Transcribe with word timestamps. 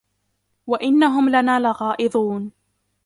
وإنهم 0.67 1.29
لنا 1.29 1.59
لغائظون 1.59 2.51